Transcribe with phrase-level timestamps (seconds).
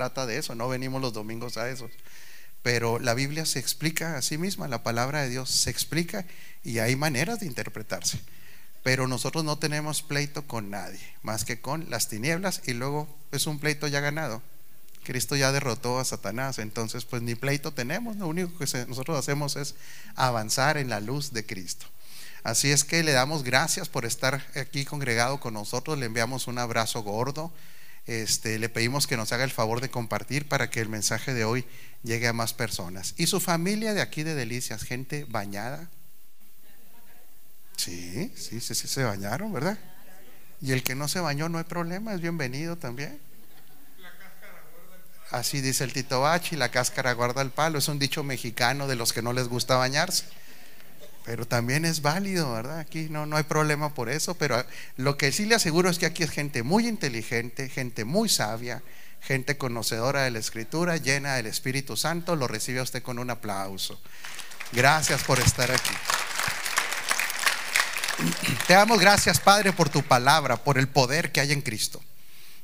[0.00, 1.90] trata de eso, no venimos los domingos a eso.
[2.62, 6.24] Pero la Biblia se explica a sí misma, la palabra de Dios se explica
[6.64, 8.18] y hay maneras de interpretarse.
[8.82, 13.46] Pero nosotros no tenemos pleito con nadie, más que con las tinieblas y luego es
[13.46, 14.40] un pleito ya ganado.
[15.04, 19.56] Cristo ya derrotó a Satanás, entonces pues ni pleito tenemos, lo único que nosotros hacemos
[19.56, 19.74] es
[20.16, 21.84] avanzar en la luz de Cristo.
[22.42, 26.58] Así es que le damos gracias por estar aquí congregado con nosotros, le enviamos un
[26.58, 27.52] abrazo gordo,
[28.10, 31.44] este, le pedimos que nos haga el favor de compartir para que el mensaje de
[31.44, 31.64] hoy
[32.02, 33.14] llegue a más personas.
[33.18, 35.88] Y su familia de aquí de Delicias, gente bañada.
[37.76, 39.78] Sí, sí, sí, sí, se bañaron, ¿verdad?
[40.60, 43.20] Y el que no se bañó no hay problema, es bienvenido también.
[45.30, 47.78] Así dice el Tito Bachi, la cáscara guarda el palo.
[47.78, 50.24] Es un dicho mexicano de los que no les gusta bañarse.
[51.24, 52.78] Pero también es válido, ¿verdad?
[52.78, 54.34] Aquí no, no hay problema por eso.
[54.34, 54.64] Pero
[54.96, 58.82] lo que sí le aseguro es que aquí es gente muy inteligente, gente muy sabia,
[59.20, 62.36] gente conocedora de la Escritura, llena del Espíritu Santo.
[62.36, 64.00] Lo recibe usted con un aplauso.
[64.72, 65.94] Gracias por estar aquí.
[68.66, 72.02] Te damos gracias, Padre, por tu palabra, por el poder que hay en Cristo.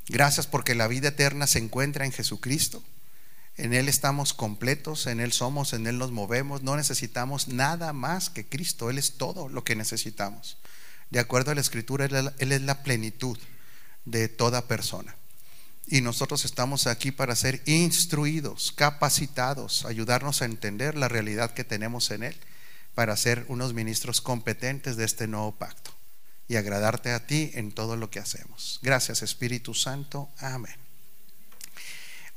[0.08, 2.82] Gracias porque la vida eterna se encuentra en Jesucristo.
[3.56, 6.62] En Él estamos completos, en Él somos, en Él nos movemos.
[6.62, 8.90] No necesitamos nada más que Cristo.
[8.90, 10.58] Él es todo lo que necesitamos.
[11.10, 13.38] De acuerdo a la Escritura, Él es la plenitud
[14.04, 15.16] de toda persona.
[15.86, 22.10] Y nosotros estamos aquí para ser instruidos, capacitados, ayudarnos a entender la realidad que tenemos
[22.10, 22.36] en Él,
[22.94, 25.92] para ser unos ministros competentes de este nuevo pacto
[26.48, 28.80] y agradarte a ti en todo lo que hacemos.
[28.82, 30.30] Gracias Espíritu Santo.
[30.38, 30.85] Amén.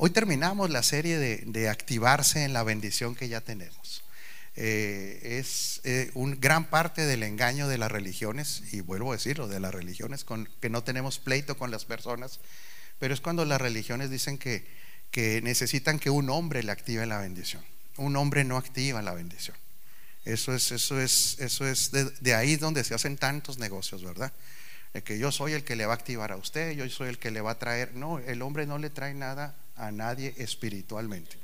[0.02, 4.02] Hoy terminamos la serie de, activarse en la bendición que ya tenemos.
[4.56, 9.50] Eh, es eh, un gran parte del engaño de las religiones, y vuelvo a decirlo,
[9.50, 10.26] de las religiones,
[10.62, 12.40] que no tenemos pleito con las personas,
[12.98, 14.66] pero es cuando las religiones dicen que,
[15.12, 17.62] que necesitan que un hombre le active la bendición.
[17.98, 19.58] Un hombre no activa la bendición.
[20.24, 24.32] Eso es, eso es, eso es de, ahí donde se hacen tantos negocios, ¿verdad?
[24.94, 27.20] De que yo soy el que le va a activar a usted, yo soy el
[27.20, 27.96] que le va a traer.
[27.96, 31.38] No, el hombre no le trae nada a nadie espiritualmente.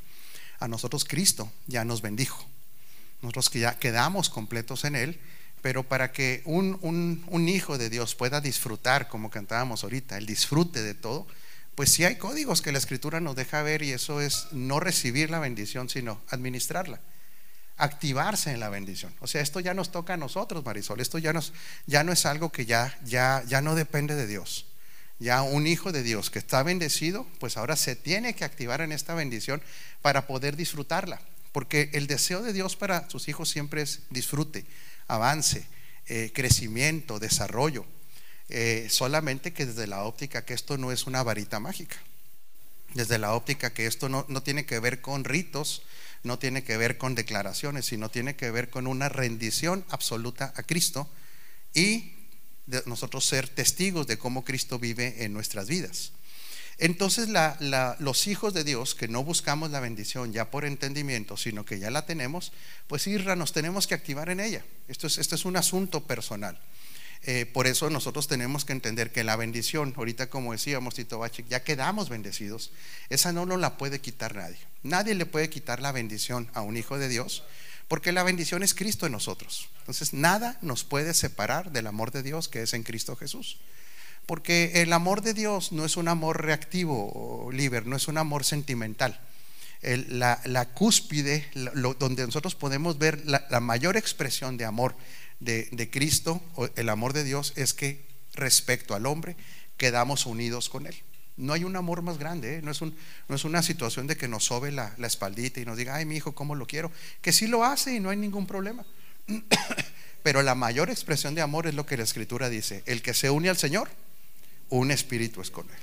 [0.59, 2.46] A nosotros Cristo ya nos bendijo.
[3.22, 5.19] Nosotros que ya quedamos completos en Él,
[5.62, 10.84] pero para que un, un, hijo de Dios pueda disfrutar, como cantábamos ahorita, el disfrute
[10.84, 11.25] de todo,
[11.74, 15.29] pues sí hay códigos que la Escritura nos deja ver y eso es no recibir
[15.31, 17.00] la bendición, sino administrarla
[17.78, 19.13] activarse en la bendición.
[19.19, 21.01] O sea, esto ya nos toca a nosotros, Marisol.
[21.01, 21.53] Esto ya, nos,
[21.85, 24.66] ya no es algo que ya, ya, ya no depende de Dios.
[25.19, 28.91] Ya un hijo de Dios que está bendecido, pues ahora se tiene que activar en
[28.91, 29.61] esta bendición
[30.01, 31.21] para poder disfrutarla.
[31.51, 34.65] Porque el deseo de Dios para sus hijos siempre es disfrute,
[35.07, 35.65] avance,
[36.07, 37.85] eh, crecimiento, desarrollo.
[38.49, 41.95] Eh, solamente que desde la óptica que esto no es una varita mágica.
[42.93, 45.83] Desde la óptica que esto no, no tiene que ver con ritos,
[46.23, 50.63] no tiene que ver con declaraciones, sino tiene que ver con una rendición absoluta a
[50.63, 51.09] Cristo
[51.73, 52.14] y
[52.67, 56.11] de nosotros ser testigos de cómo Cristo vive en nuestras vidas.
[56.77, 57.29] Entonces
[57.99, 61.89] los hijos de Dios que no buscamos la bendición ya por entendimiento, sino que ya
[61.89, 62.51] la tenemos,
[62.87, 64.65] pues Irra nos tenemos que activar en ella.
[64.87, 66.59] Esto es, un asunto personal.
[67.27, 71.47] Eh, por eso nosotros tenemos que entender que la bendición, ahorita como decíamos Tito Bachik,
[71.47, 72.71] ya quedamos bendecidos,
[73.09, 74.59] esa no nos la puede quitar nadie.
[74.83, 77.43] Nadie le puede quitar la bendición a un hijo de Dios,
[77.88, 79.69] porque la bendición es Cristo en nosotros.
[79.79, 83.57] Entonces nada nos puede separar del amor de Dios que es en Cristo Jesús.
[84.25, 88.18] Porque el amor de Dios no es un amor reactivo o libre, no es un
[88.18, 89.19] amor sentimental.
[89.81, 91.47] la, cúspide,
[92.00, 94.95] donde nosotros podemos ver la mayor expresión de amor
[95.40, 96.41] de, Cristo,
[96.75, 99.35] el amor de Dios, es que respecto al hombre
[99.78, 100.95] quedamos unidos con Él.
[101.38, 102.62] No hay un amor más grande, ¿eh?
[102.62, 106.06] no, es una situación de que nos sobe la, la, espaldita y nos diga, ay,
[106.06, 106.91] mi hijo, ¿cómo lo quiero?
[107.22, 108.85] Que sí lo hace y no hay ningún problema.
[110.24, 113.29] Pero la mayor expresión de amor es lo que la Escritura dice: el que se
[113.29, 113.90] une al Señor,
[114.69, 115.78] un espíritu es con Él.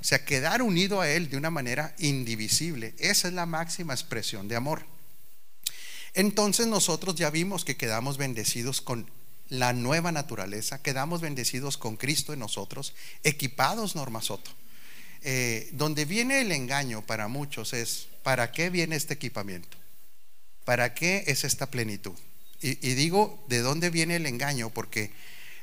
[0.00, 4.48] O sea, quedar unido a Él de una manera indivisible, esa es la máxima expresión
[4.48, 4.84] de amor.
[6.12, 9.10] Entonces nosotros ya vimos que quedamos bendecidos con
[9.48, 14.50] la nueva naturaleza, quedamos bendecidos con Cristo en nosotros, equipados, Norma Soto.
[15.28, 19.76] Eh, donde viene el engaño para muchos es, ¿para qué viene este equipamiento?
[20.64, 22.14] ¿Para qué es esta plenitud?
[22.62, 24.70] Y, digo, ¿de dónde viene el engaño?
[24.70, 25.10] Porque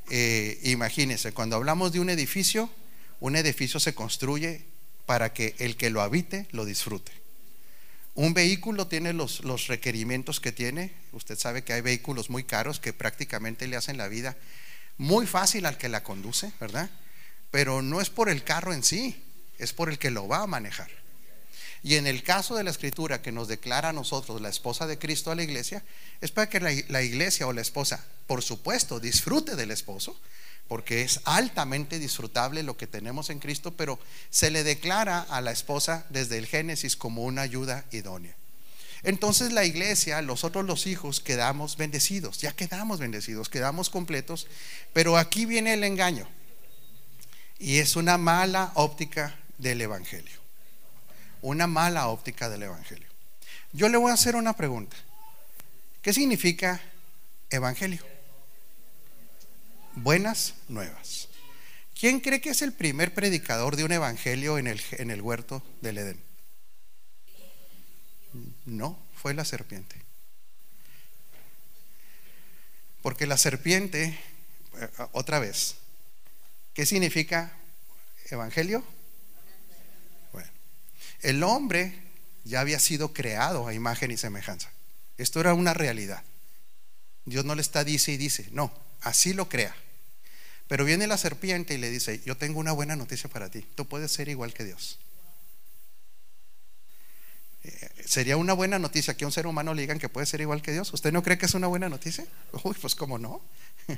[0.09, 2.69] eh, imagínense, cuando hablamos de un edificio,
[3.21, 4.65] un edificio se construye
[5.05, 7.13] para que el que lo habite lo disfrute.
[8.15, 10.91] Un vehículo tiene los, requerimientos que tiene.
[11.13, 14.35] Usted sabe que hay vehículos muy caros que prácticamente le hacen la vida
[14.97, 16.89] muy fácil al que la conduce, ¿verdad?
[17.49, 19.23] Pero no es por el carro en sí,
[19.63, 20.89] es por el que lo va a manejar.
[21.83, 24.97] Y en el caso de la escritura que nos declara a nosotros la esposa de
[24.97, 25.83] Cristo a la iglesia,
[26.21, 30.17] es para que la, iglesia o la esposa, por supuesto, disfrute del esposo,
[30.69, 33.99] porque es altamente disfrutable lo que tenemos en Cristo, pero
[34.29, 38.33] se le declara a la esposa desde el Génesis como una ayuda idónea.
[39.03, 44.47] Entonces la iglesia, nosotros los hijos, quedamos bendecidos, ya quedamos bendecidos, quedamos completos,
[44.93, 46.29] pero aquí viene el engaño.
[47.59, 50.39] Y es una mala óptica del Evangelio.
[51.41, 53.07] Una mala óptica del Evangelio.
[53.71, 54.95] Yo le voy a hacer una pregunta.
[56.01, 56.81] ¿Qué significa
[57.49, 58.03] Evangelio?
[59.95, 61.27] Buenas nuevas.
[61.99, 65.63] ¿Quién cree que es el primer predicador de un Evangelio en el, en el huerto
[65.81, 66.19] del Edén?
[68.65, 70.01] No, fue la serpiente.
[73.01, 74.17] Porque la serpiente,
[74.79, 75.75] eh, otra vez,
[76.73, 77.51] ¿qué significa
[78.29, 78.83] evangelio?
[81.23, 81.93] El hombre
[82.43, 84.71] ya había sido creado a imagen y semejanza.
[85.17, 86.23] Esto era una realidad.
[87.25, 88.71] Dios no le está dice y dice, no,
[89.01, 89.75] así lo crea.
[90.67, 93.87] Pero viene la serpiente y le dice, yo tengo una buena noticia para ti, tú
[93.87, 94.99] puedes ser igual que Dios.
[97.63, 100.61] Eh, sería una buena noticia que un ser humano le digan que puede ser igual
[100.61, 100.91] que Dios.
[100.93, 102.25] ¿Usted no cree que es una buena noticia?
[102.63, 103.41] Uy, pues cómo no.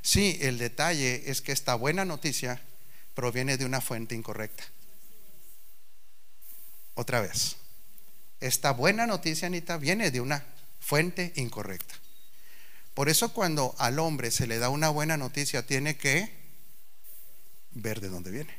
[0.00, 2.62] Sí, el detalle es que esta buena noticia
[3.14, 4.64] proviene de una fuente incorrecta.
[6.98, 7.54] Otra vez,
[8.40, 10.44] esta buena noticia, Anita, viene de una
[10.80, 11.94] fuente incorrecta.
[12.92, 16.28] Por eso cuando al hombre se le da una buena noticia, tiene que
[17.70, 18.52] ver de dónde viene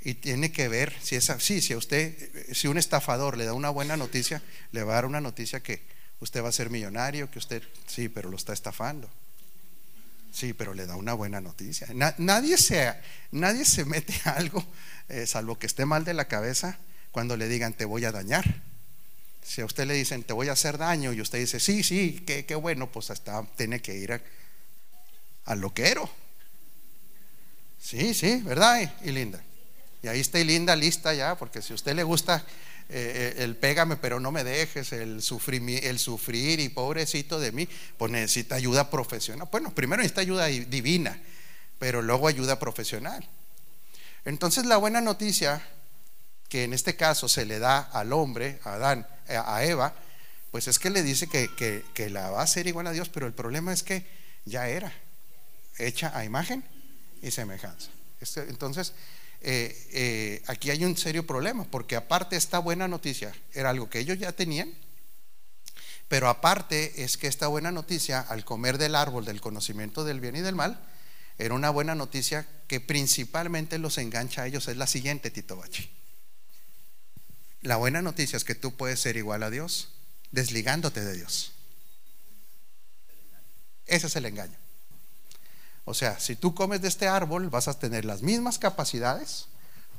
[0.00, 3.52] y tiene que ver si es así, si a usted, si un estafador le da
[3.52, 4.40] una buena noticia,
[4.70, 5.82] le va a dar una noticia que
[6.20, 9.10] usted va a ser millonario, que usted, sí, pero lo está estafando.
[10.32, 11.88] Sí, pero le da una buena noticia.
[12.18, 12.94] nadie, se,
[13.32, 14.64] nadie se mete a algo,
[15.08, 16.78] eh, salvo que esté mal de la cabeza,
[17.10, 18.62] cuando le digan te voy a dañar.
[19.42, 22.22] Si a usted le dicen te voy a hacer daño y usted dice sí, sí,
[22.26, 24.22] qué, qué bueno, pues hasta tiene que ir
[25.46, 26.08] al loquero.
[27.80, 28.92] Sí, sí, ¿verdad?
[29.02, 29.42] Y linda.
[30.02, 32.44] Y ahí está linda, lista ya, porque si a usted le gusta
[32.92, 37.68] eh, el pégame pero no me dejes, el sufrir, el sufrir y pobrecito de mí,
[37.96, 39.48] pues necesita ayuda profesional.
[39.50, 41.20] Bueno, primero necesita ayuda divina,
[41.78, 43.26] pero luego ayuda profesional.
[44.24, 45.62] Entonces la buena noticia
[46.48, 49.94] que en este caso se le da al hombre, a Adán, eh, a Eva,
[50.50, 51.48] pues es que le dice que,
[51.94, 54.04] que la va a hacer igual a Dios, pero el problema es que
[54.44, 54.92] ya era
[55.78, 56.64] hecha a imagen
[57.22, 57.90] y semejanza.
[58.20, 58.92] Este, entonces,
[59.42, 64.00] eh, eh, aquí hay un serio problema, porque aparte esta buena noticia era algo que
[64.00, 64.72] ellos ya tenían,
[66.08, 70.36] pero aparte es que esta buena noticia, al comer del árbol del conocimiento del bien
[70.36, 70.80] y del mal,
[71.38, 74.68] era una buena noticia que principalmente los engancha a ellos.
[74.68, 75.90] Es la siguiente, Tito Bachi.
[77.62, 79.88] La buena noticia es que tú puedes ser igual a Dios
[80.32, 81.52] desligándote de Dios.
[83.86, 84.56] Ese es el engaño.
[85.84, 89.46] O sea, si tú comes de este árbol, vas a tener las mismas capacidades,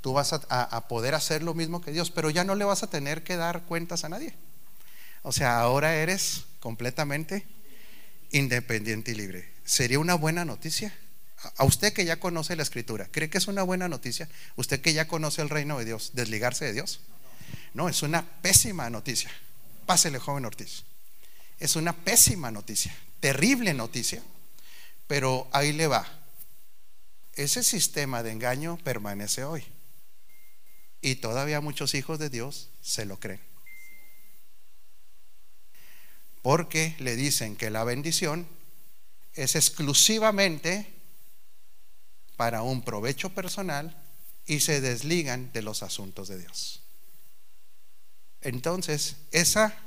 [0.01, 2.87] tú vas a, poder hacer lo mismo que Dios, pero ya no le vas a
[2.87, 4.33] tener que dar cuentas a nadie.
[5.23, 7.45] O sea, ahora eres completamente
[8.31, 9.51] independiente y libre.
[9.63, 10.93] ¿Sería una buena noticia?
[11.57, 14.29] A usted que ya conoce la escritura, ¿cree que es una buena noticia?
[14.55, 17.01] Usted que ya conoce el reino de Dios, desligarse de Dios.
[17.73, 19.31] No, es una pésima noticia.
[19.85, 20.83] Pásele, joven Ortiz.
[21.59, 24.21] Es una pésima noticia, terrible noticia
[25.11, 26.07] pero ahí le va.
[27.33, 29.61] Ese sistema de engaño permanece hoy.
[31.01, 33.41] Y todavía muchos hijos de Dios se lo creen.
[36.41, 38.47] Porque le dicen que la bendición
[39.33, 40.87] es exclusivamente
[42.37, 44.01] para un provecho personal
[44.45, 46.83] y se desligan de los asuntos de Dios.
[48.39, 49.77] Entonces, esa,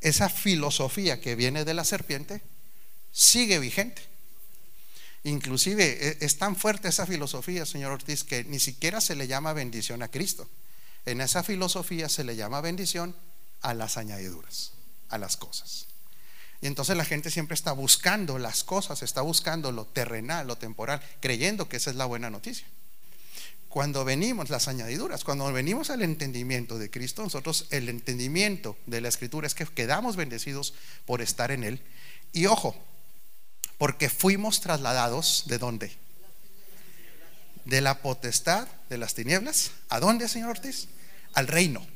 [0.00, 2.40] esa filosofía que viene de la serpiente
[3.12, 4.15] sigue vigente.
[5.26, 9.52] Inclusive e, es tan fuerte esa filosofía, señor Ortiz, que ni siquiera se le llama
[9.52, 10.48] bendición a Cristo.
[11.04, 13.14] En esa filosofía se le llama bendición
[13.60, 14.72] a las añadiduras,
[15.08, 15.88] a las cosas.
[16.60, 21.02] Y entonces la gente siempre está buscando las cosas, está buscando lo terrenal, lo temporal,
[21.20, 22.68] creyendo que esa es la buena noticia.
[23.68, 29.08] Cuando venimos, las añadiduras, cuando venimos al entendimiento de Cristo, nosotros el entendimiento de la
[29.08, 30.72] escritura es que quedamos bendecidos
[31.04, 31.82] por estar en Él.
[32.32, 32.76] Y ojo,
[33.78, 35.96] porque fuimos trasladados de dónde?
[37.64, 39.72] De la potestad de las tinieblas.
[39.88, 40.88] ¿A dónde, señor Ortiz?
[41.34, 41.86] Al reino.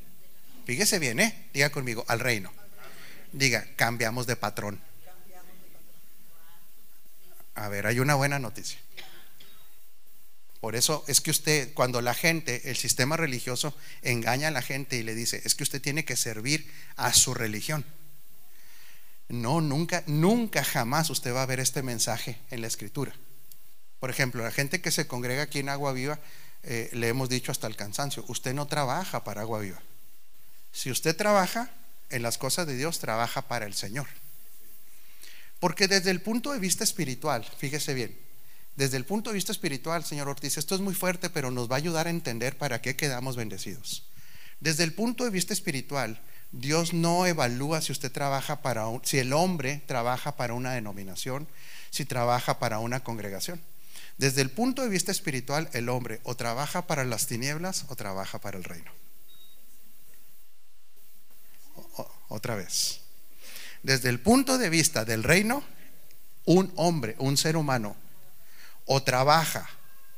[0.65, 1.49] Fíjese bien, ¿eh?
[1.53, 2.51] Diga conmigo, al reino.
[3.31, 4.79] Diga, cambiamos de patrón.
[7.55, 8.79] A ver, hay una buena noticia.
[10.59, 14.95] Por eso es que usted, cuando la gente, el sistema religioso, engaña a la gente
[14.95, 17.83] y le dice, es que usted tiene que servir a su religión.
[19.31, 23.13] No, nunca, nunca jamás usted va a ver este mensaje en la escritura.
[23.99, 26.19] Por ejemplo, la gente que se congrega aquí en Agua Viva,
[26.63, 29.81] eh, le hemos dicho hasta el cansancio, usted no trabaja para Agua Viva.
[30.71, 31.71] Si usted trabaja
[32.09, 34.07] en las cosas de Dios, trabaja para el Señor.
[35.59, 38.17] Porque desde el punto de vista espiritual, fíjese bien,
[38.75, 41.75] desde el punto de vista espiritual, señor Ortiz, esto es muy fuerte, pero nos va
[41.75, 44.07] a ayudar a entender para qué quedamos bendecidos.
[44.59, 46.19] Desde el punto de vista espiritual,
[46.51, 51.47] Dios no evalúa si usted trabaja para, si el hombre trabaja para una denominación,
[51.89, 53.61] si trabaja para una congregación.
[54.17, 58.39] Desde el punto de vista espiritual, el hombre o trabaja para las tinieblas o trabaja
[58.39, 58.91] para el reino.
[62.27, 63.01] otra vez.
[63.83, 65.63] Desde el punto de vista del reino,
[66.45, 67.95] un hombre, un ser humano,
[68.85, 69.69] o trabaja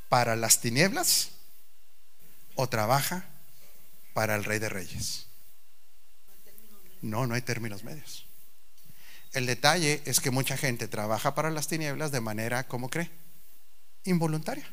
[0.10, 1.30] para las tinieblas
[2.56, 3.26] o trabaja
[4.14, 5.26] para el rey de reyes.
[7.04, 8.26] No, no hay términos medios.
[9.34, 13.12] El detalle es que mucha gente trabaja para las tinieblas de manera, ¿cómo cree?
[14.06, 14.66] Involuntaria.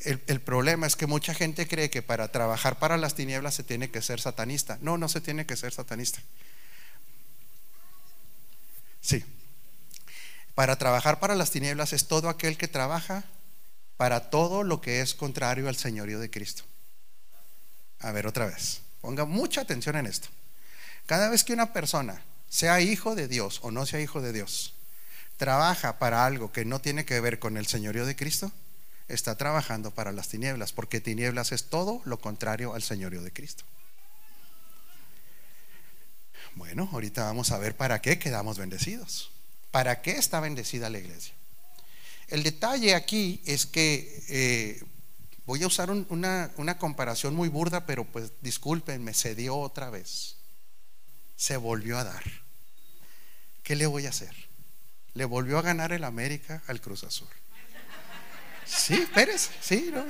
[0.00, 3.64] El, el, problema es que mucha gente cree que para trabajar para las tinieblas se
[3.64, 4.78] tiene que ser satanista.
[4.80, 6.20] No, no se tiene que ser satanista.
[9.00, 9.24] Sí,
[10.54, 13.24] para trabajar para las tinieblas es todo aquel que trabaja
[13.96, 16.64] para todo lo que es contrario al señorío de Cristo.
[18.00, 20.28] A ver otra vez, ponga mucha atención en esto.
[21.06, 24.74] Cada vez que una persona, sea hijo de Dios o no sea hijo de Dios,
[25.36, 28.52] trabaja para algo que no tiene que ver con el señorío de Cristo,
[29.08, 33.64] está trabajando para las tinieblas, porque tinieblas es todo lo contrario al señorío de Cristo.
[36.54, 39.30] Bueno, ahorita vamos a ver para qué quedamos bendecidos.
[39.70, 41.34] ¿Para qué está bendecida la iglesia?
[42.28, 44.84] El detalle aquí es que eh,
[45.46, 50.36] voy a usar una, una, comparación muy burda, pero pues discúlpenme, se dio otra vez.
[51.36, 52.22] Se volvió a dar.
[53.62, 54.34] ¿Qué le voy a hacer?
[55.14, 57.28] Le volvió a ganar el América al Cruz Azul.
[58.64, 60.04] Sí, Pérez, sí, ¿no?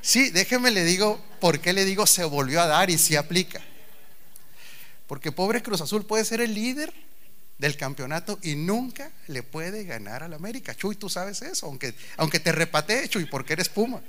[0.00, 3.60] sí, déjeme le digo por qué le digo se volvió a dar y si aplica.
[5.06, 6.92] Porque pobre Cruz Azul puede ser el líder
[7.58, 10.74] del campeonato y nunca le puede ganar al América.
[10.74, 14.00] Chuy, tú sabes eso, aunque, aunque te repatee, Chuy, porque eres Puma.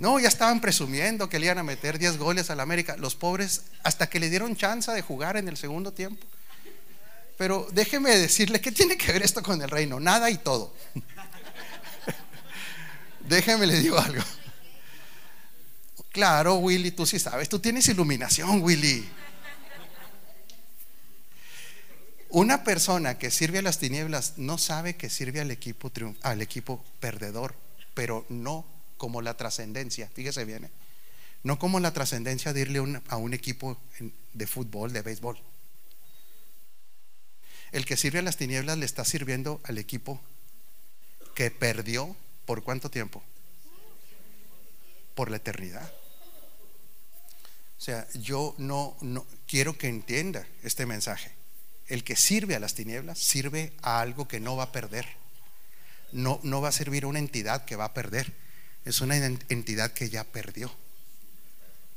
[0.00, 2.96] No, ya estaban presumiendo que le iban a meter 10 goles al América.
[2.96, 6.26] Los pobres, hasta que le dieron chance de jugar en el segundo tiempo.
[7.36, 10.00] Pero déjeme decirle, ¿qué tiene que ver esto con el reino?
[10.00, 10.74] Nada y todo.
[13.28, 14.22] déjeme le digo algo.
[16.12, 19.06] Claro, Willy, tú sí sabes, tú tienes iluminación, Willy.
[22.30, 25.92] Una persona que sirve a las tinieblas no sabe que sirve al equipo,
[26.22, 27.54] al equipo perdedor,
[27.92, 30.10] pero no como la trascendencia.
[30.14, 30.70] Fíjese bien, ¿eh?
[31.42, 33.80] no como la trascendencia de irle a un equipo
[34.34, 35.40] de fútbol, de béisbol.
[37.72, 40.20] El que sirve a las tinieblas le está sirviendo al equipo
[41.34, 42.14] que perdió
[42.44, 43.22] por cuánto tiempo?
[45.14, 45.90] Por la eternidad.
[47.78, 51.32] O sea, yo no, no quiero que entienda este mensaje
[51.90, 55.06] el que sirve a las tinieblas sirve a algo que no va a perder.
[56.12, 58.32] No, no va a servir a una entidad que va a perder.
[58.84, 60.70] Es una entidad que ya perdió,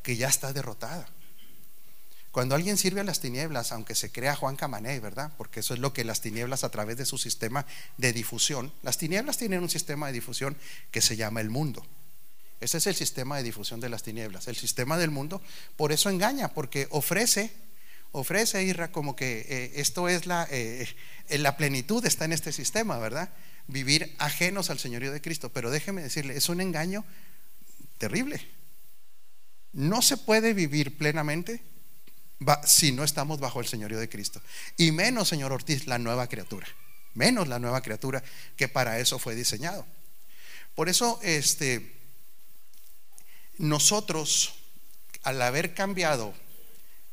[0.01, 1.07] que ya está derrotada.
[2.31, 5.31] Cuando alguien sirve a las tinieblas, aunque se crea Juan Camané, ¿verdad?
[5.37, 7.65] Porque eso es lo que las tinieblas a través de su sistema
[7.97, 10.57] de difusión, las tinieblas tienen un sistema de difusión
[10.89, 11.85] que se llama el mundo.
[12.59, 14.47] Ese es el sistema de difusión de las tinieblas.
[14.47, 15.41] El sistema del mundo,
[15.75, 17.53] por eso engaña, porque ofrece
[18.13, 20.87] ofrece Irra como que eh, esto es la, eh,
[21.29, 23.29] la plenitud está en este sistema, ¿verdad?
[23.67, 25.49] Vivir ajenos al señorío de Cristo.
[25.49, 27.05] Pero déjeme decirle, es un engaño
[27.97, 28.45] terrible.
[29.71, 31.61] No se puede vivir plenamente
[32.65, 34.41] si no estamos bajo el señorío de Cristo.
[34.77, 36.67] Y menos, señor Ortiz, la nueva criatura.
[37.13, 38.23] Menos la nueva criatura
[38.55, 39.85] que para eso fue diseñado.
[40.75, 41.95] Por eso, este,
[43.57, 44.55] nosotros,
[45.23, 46.33] al haber cambiado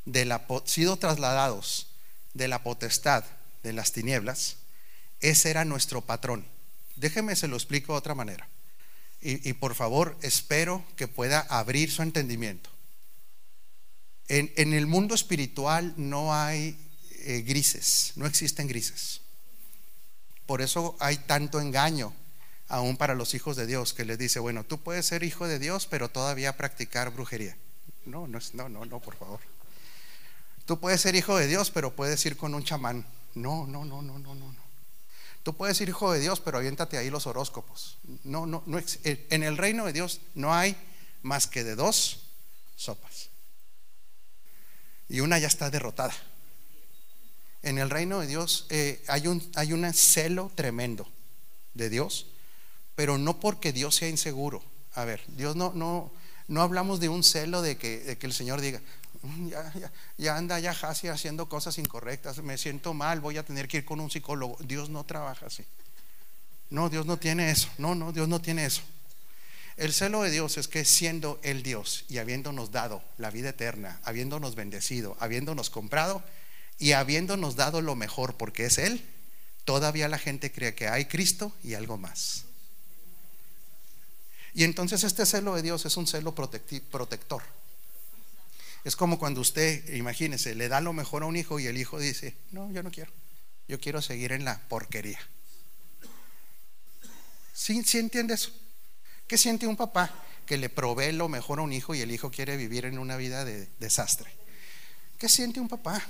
[0.04, 1.88] de la, sido trasladados
[2.32, 3.24] de la potestad
[3.62, 4.56] de las tinieblas,
[5.20, 6.46] ese era nuestro patrón.
[6.96, 8.48] Déjeme se lo explico de otra manera.
[9.22, 12.70] Y, por favor, espero que pueda abrir su entendimiento.
[14.28, 16.78] En, el mundo espiritual no hay
[17.24, 19.20] eh, grises, no existen grises.
[20.46, 22.14] Por eso hay tanto engaño
[22.68, 25.58] aún para los hijos de Dios que les dice, bueno, tú puedes ser hijo de
[25.58, 27.56] Dios, pero todavía practicar brujería.
[28.06, 29.40] No, no, no, no, no, por favor.
[30.64, 33.04] Tú puedes ser hijo de Dios, pero puedes ir con un chamán.
[33.34, 34.49] No, no, no, no, no, no.
[35.42, 37.98] Tú puedes ser hijo de Dios, pero aviéntate ahí los horóscopos.
[38.24, 38.80] No, no, no.
[39.04, 40.76] En el reino de Dios no hay
[41.22, 42.26] más que de dos
[42.76, 43.30] sopas.
[45.08, 46.14] Y una ya está derrotada.
[47.62, 51.08] En el reino de Dios eh, hay, un, hay un celo tremendo
[51.74, 52.26] de Dios,
[52.94, 54.62] pero no porque Dios sea inseguro.
[54.94, 56.10] A ver, Dios no, no,
[56.48, 58.80] no hablamos de un celo de que, de que el Señor diga,
[59.48, 63.78] ya, ya, anda ya casi haciendo cosas incorrectas, me siento mal, voy a tener que
[63.78, 64.56] ir con un psicólogo.
[64.60, 65.64] Dios no trabaja así.
[66.70, 67.68] No, Dios no tiene eso.
[67.78, 68.82] No, no, Dios no tiene eso.
[69.76, 74.00] El celo de Dios es que siendo el Dios y habiéndonos dado la vida eterna,
[74.04, 76.22] habiéndonos bendecido, habiéndonos comprado
[76.78, 79.02] y habiéndonos dado lo mejor porque es Él,
[79.64, 82.44] todavía la gente cree que hay Cristo y algo más.
[84.54, 87.42] Y entonces este celo de Dios es un celo protector.
[88.84, 91.98] Es como cuando usted, imagínese, le da lo mejor a un hijo y el hijo
[91.98, 93.12] dice, no, yo no quiero,
[93.68, 95.18] yo quiero seguir en la porquería.
[97.52, 98.50] ¿Sí, sí entiende eso?
[99.26, 100.12] ¿Qué siente un papá
[100.46, 103.16] que le provee lo mejor a un hijo y el hijo quiere vivir en una
[103.16, 104.30] vida de desastre?
[105.18, 106.02] ¿Qué siente un papá?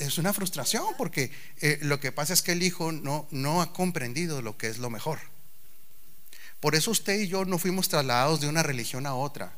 [0.00, 1.30] es una frustración porque
[1.60, 4.78] eh, lo que pasa es que el hijo no, no ha comprendido lo que es
[4.78, 5.20] lo mejor.
[6.58, 9.56] Por eso usted y yo no fuimos trasladados de una religión a otra.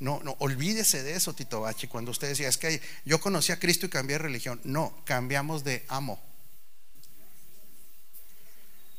[0.00, 3.60] No, no, olvídese de eso, Tito Bachi, cuando usted decía, es que yo conocí a
[3.60, 4.60] Cristo y cambié de religión.
[4.64, 6.20] No, cambiamos de amo.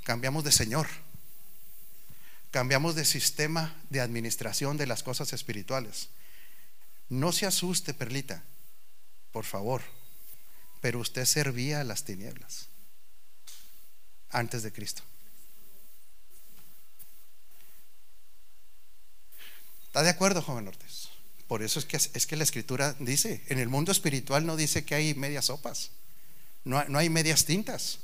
[0.04, 0.88] Cambiamos de Señor.
[2.52, 6.10] Cambiamos de sistema de administración de las cosas espirituales.
[7.10, 8.44] No se asuste, Perlita,
[9.32, 9.82] por favor,
[10.82, 12.68] pero usted servía a las tinieblas
[14.30, 15.02] antes de Cristo.
[19.92, 21.10] ¿Está de acuerdo, joven Ortiz?
[21.50, 24.86] Por eso es que, es que la escritura dice, en el mundo espiritual no dice
[24.86, 25.92] que hay medias sopas,
[26.64, 28.00] no, no hay medias tintas.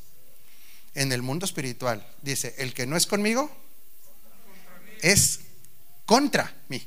[0.95, 3.49] En el mundo espiritual dice, el que no es conmigo
[5.01, 5.39] es
[6.05, 6.85] contra mí.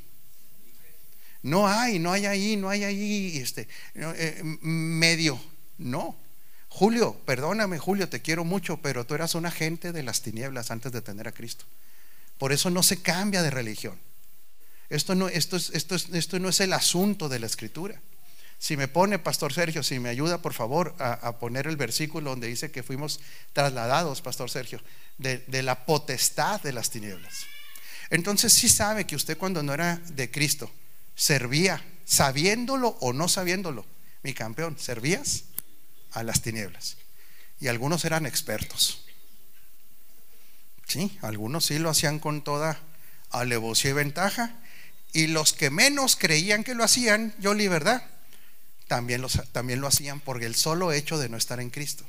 [1.41, 5.43] No hay, no hay ahí, no hay ahí este, eh, medio,
[5.79, 6.15] no.
[6.69, 10.93] Julio, perdóname Julio, te quiero mucho, pero tú eras un agente de las tinieblas antes
[10.93, 11.65] de tener a Cristo.
[12.37, 13.99] Por eso no se cambia de religión.
[14.91, 18.01] Esto no, esto, esto, esto no es el asunto de la escritura.
[18.59, 22.49] Si me pone, Pastor Sergio, si me ayuda, por favor, a, poner el versículo donde
[22.49, 23.21] dice que fuimos
[23.55, 24.83] trasladados, Pastor Sergio,
[25.17, 27.47] de, de, la potestad de las tinieblas.
[28.11, 30.71] Entonces sí sabe que usted cuando no era de Cristo,
[31.15, 33.87] servía, sabiéndolo o no sabiéndolo,
[34.23, 35.45] mi campeón, servías
[36.13, 36.99] a las tinieblas.
[37.61, 39.05] Y algunos eran expertos.
[40.87, 42.79] Sí, algunos sí lo hacían con toda
[43.31, 44.57] alevosía y ventaja,
[45.13, 48.03] y los que menos creían que lo hacían, yo verdad,
[48.87, 52.05] también, también lo hacían por el solo hecho de no estar en Cristo.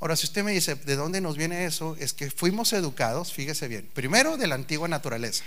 [0.00, 1.96] Ahora, si usted me dice, ¿de dónde nos viene eso?
[1.98, 5.44] Es que fuimos educados, fíjese bien, primero de la antigua naturaleza,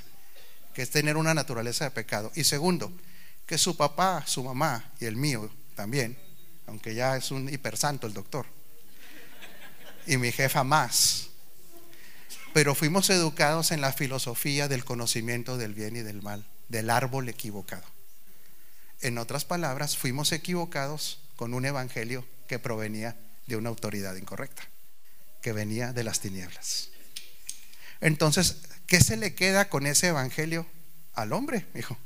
[0.73, 2.31] que es tener una naturaleza de pecado.
[2.36, 2.91] Y segundo,
[3.45, 6.17] que su papá, su mamá y el mío también,
[6.67, 8.45] aunque ya es un hipersanto el doctor,
[10.08, 11.29] y mi jefa más,
[12.56, 17.28] pero fuimos educados en la filosofía del conocimiento del bien y del mal, del árbol
[17.28, 17.84] equivocado.
[19.02, 24.63] En otras palabras, fuimos equivocados con un evangelio que provenía de una autoridad incorrecta,
[25.41, 26.91] que venía de las tinieblas.
[28.00, 30.65] Entonces, ¿qué se le queda con ese evangelio
[31.13, 31.98] al hombre, hijo?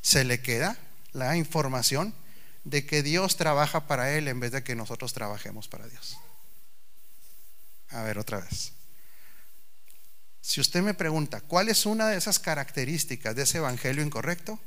[0.00, 0.78] Se le queda
[1.12, 2.14] la información
[2.64, 6.16] de que Dios trabaja para él en vez de que nosotros trabajemos para Dios.
[7.90, 8.73] A ver, otra vez.
[10.44, 14.60] Si usted me pregunta, ¿cuál es una de esas características de ese evangelio incorrecto?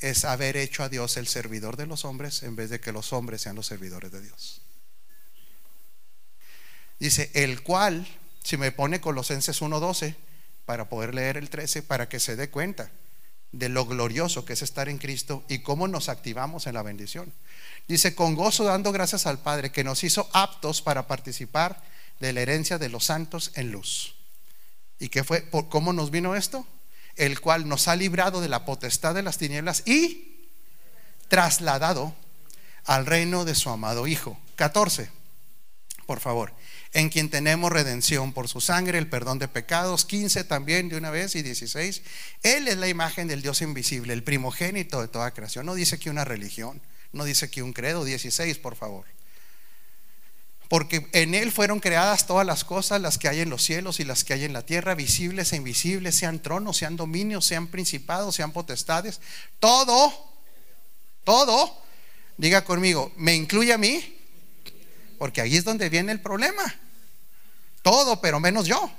[0.00, 3.12] Es haber hecho a Dios el servidor de los hombres en vez de que los
[3.12, 4.60] hombres sean los servidores de Dios.
[6.98, 8.08] Dice, el cual,
[8.42, 10.16] si me pone Colosenses 1.12,
[10.66, 12.90] para poder leer el 13, para que se dé cuenta
[13.52, 17.32] de lo glorioso que es estar en Cristo y cómo nos activamos en la bendición.
[17.86, 21.80] Dice, con gozo dando gracias al Padre que nos hizo aptos para participar
[22.18, 24.16] de la herencia de los santos en luz.
[24.98, 25.42] ¿Y qué fue?
[25.42, 26.66] ¿Por ¿Cómo nos vino esto?
[27.16, 30.48] El cual nos ha librado de la potestad de las tinieblas y
[31.28, 32.14] trasladado
[32.84, 34.38] al reino de su amado Hijo.
[34.56, 35.10] 14,
[36.06, 36.52] por favor.
[36.92, 40.04] En quien tenemos redención por su sangre, el perdón de pecados.
[40.04, 42.02] 15 también de una vez y 16.
[42.42, 45.66] Él es la imagen del Dios invisible, el primogénito de toda creación.
[45.66, 46.80] No dice que una religión,
[47.12, 48.04] no dice que un credo.
[48.04, 49.06] 16, por favor
[50.68, 54.04] porque en Él fueron creadas todas las cosas, las que hay en los cielos y
[54.04, 58.34] las que hay en la tierra, visibles e invisibles, sean tronos, sean dominios, sean principados,
[58.34, 59.20] sean potestades,
[59.60, 60.12] todo,
[61.24, 61.82] todo,
[62.36, 64.18] diga conmigo, ¿me incluye a mí?
[65.18, 66.62] Porque ahí es donde viene el problema.
[67.82, 68.90] Todo, pero menos yo.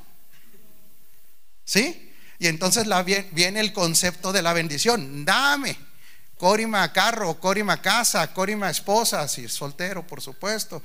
[1.65, 2.11] ¿Sí?
[2.37, 2.85] Y entonces
[3.31, 5.25] viene el concepto de la bendición.
[5.25, 5.77] Dame.
[6.37, 10.81] Corima carro, Corima casa, Corima esposa, si soltero, por supuesto.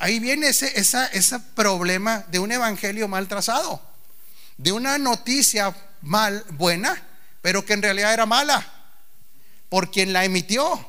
[0.00, 3.80] Ahí viene ese, ese problema de un evangelio mal trazado,
[4.56, 7.06] de una noticia mal, buena,
[7.42, 8.66] pero que en realidad era mala,
[9.68, 10.86] por quien la emitió.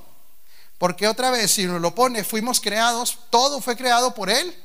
[0.79, 4.55] Porque otra vez, si uno lo pone, fuimos creados, todo fue creado por Él,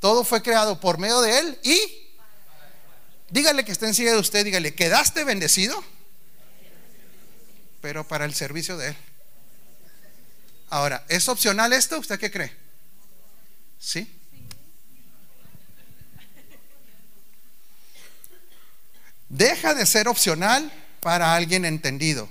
[0.00, 1.78] todo fue creado por medio de Él y
[3.28, 5.84] dígale que está encima de usted, dígale, ¿quedaste bendecido?
[7.80, 8.96] Pero para el servicio de Él.
[10.68, 11.98] Ahora, ¿es opcional esto?
[11.98, 12.54] ¿Usted qué cree?
[13.78, 14.16] ¿Sí?
[19.28, 22.28] Deja de ser opcional para alguien entendido.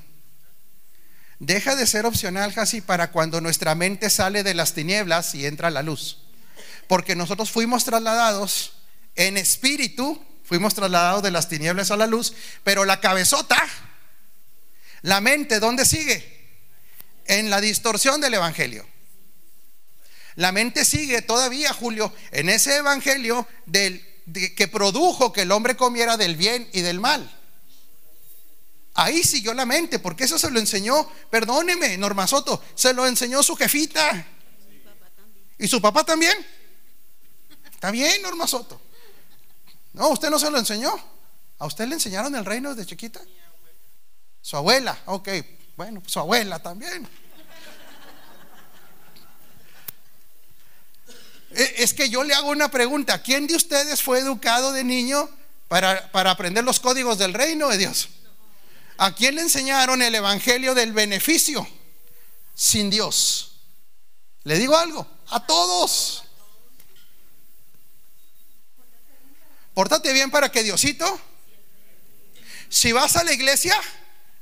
[1.40, 5.70] Deja de ser opcional casi para cuando nuestra mente sale de las tinieblas y entra
[5.70, 6.20] la luz.
[6.88, 8.74] Porque nosotros fuimos trasladados
[9.16, 12.34] en espíritu, fuimos trasladados de las tinieblas a la luz,
[12.64, 13.58] pero la cabezota,
[15.02, 16.38] la mente, ¿dónde sigue?
[17.26, 18.88] En la distorsión del Evangelio.
[20.36, 24.06] La mente sigue todavía, Julio, en ese Evangelio del,
[24.56, 27.30] que produjo que el hombre comiera del bien y del mal.
[28.94, 33.44] Ahí siguió la mente, porque eso se lo enseñó, perdóneme, Norma Soto, se lo enseñó
[33.44, 34.26] su jefita.
[35.58, 36.34] ¿Y su papá también?
[37.72, 38.82] Está bien, Norma Soto.
[39.94, 40.94] No, usted no se lo enseñó.
[41.60, 43.22] ¿A usted le enseñaron el reino desde chiquita?
[44.42, 45.30] Su abuela, ok,
[45.76, 47.08] bueno, su abuela también.
[51.52, 53.22] E, es que yo le hago una pregunta.
[53.22, 55.30] ¿Quién de ustedes fue educado de niño
[55.68, 58.10] para, para aprender los códigos del reino de Dios?
[58.98, 61.68] ¿A quién le enseñaron el evangelio del beneficio?
[62.54, 63.62] Sin Dios.
[64.44, 65.08] ¿Le digo algo?
[65.30, 66.24] A todos.
[69.74, 71.22] Pórtate bien para que Diosito.
[72.68, 73.80] Si vas a la iglesia,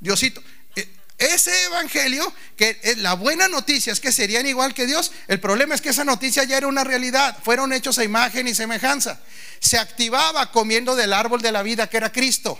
[0.00, 0.42] Diosito.
[0.76, 5.12] E, ese evangelio, que la buena noticia es que serían igual que Dios.
[5.26, 7.36] El problema es que esa noticia ya era una realidad.
[7.42, 9.20] Fueron hechos a imagen y semejanza.
[9.60, 12.58] Se activaba comiendo del árbol de la vida que era Cristo.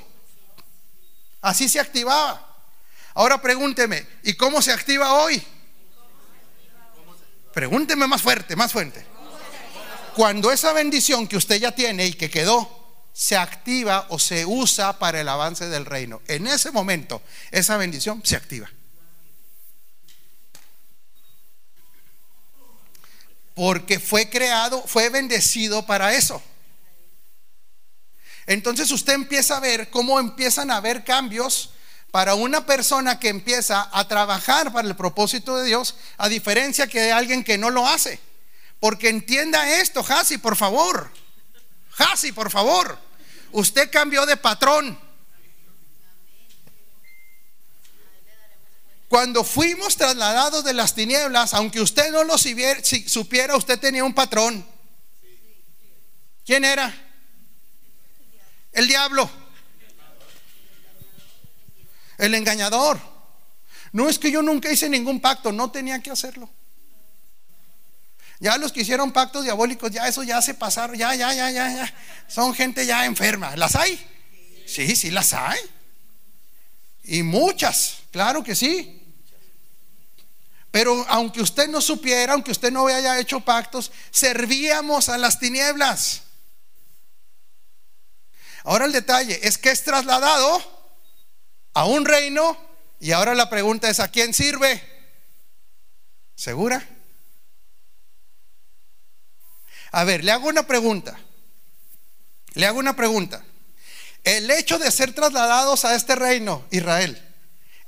[1.41, 2.45] Así se activaba.
[3.15, 5.43] Ahora pregúnteme, ¿y cómo se activa hoy?
[7.53, 9.05] Pregúnteme más fuerte, más fuerte.
[10.15, 12.78] Cuando esa bendición que usted ya tiene y que quedó
[13.19, 18.23] se activa o se usa para el avance del reino, en ese momento esa bendición
[18.25, 18.71] se activa.
[23.57, 26.41] Porque fue creado, fue bendecido para eso.
[28.47, 31.71] Entonces usted empieza a ver cómo empiezan a haber cambios
[32.13, 37.01] para una persona que empieza a trabajar para el propósito de Dios, a diferencia que
[37.01, 38.21] de alguien que no lo hace.
[38.79, 41.11] Porque entienda esto, Hasi, por favor.
[41.97, 43.08] Hasi, por favor.
[43.53, 44.99] Usted cambió de patrón.
[49.09, 54.67] Cuando fuimos trasladados de las tinieblas, aunque usted no lo supiera, usted tenía un patrón.
[56.45, 56.95] ¿Quién era?
[58.73, 59.31] El diablo.
[62.19, 63.01] El engañador.
[63.93, 66.51] No es que yo nunca hice ningún pacto, no tenía que hacerlo.
[68.41, 71.71] Ya los que hicieron pactos diabólicos, ya eso ya se pasaron, ya, ya, ya, ya,
[71.71, 71.95] ya.
[72.29, 73.57] Son gente ya enferma.
[73.57, 73.99] ¿Las hay?
[74.67, 75.59] Sí, sí, las hay.
[77.05, 78.95] Y muchas, claro que sí.
[80.71, 86.23] Pero aunque usted no supiera, aunque usted no haya hecho pactos, servíamos a las tinieblas.
[88.65, 90.63] Ahora el detalle es que es trasladado
[91.73, 92.57] a un reino
[93.01, 94.83] y ahora la pregunta es, ¿a quién sirve?
[96.35, 96.87] ¿Segura?
[99.91, 101.19] A ver, le hago una pregunta.
[102.55, 103.45] Le hago una pregunta.
[104.25, 107.23] El hecho de ser trasladados a este reino, Israel,